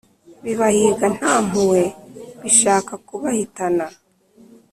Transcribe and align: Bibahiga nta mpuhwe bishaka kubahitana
Bibahiga 0.43 1.05
nta 1.17 1.33
mpuhwe 1.45 1.83
bishaka 2.41 2.93
kubahitana 3.07 3.85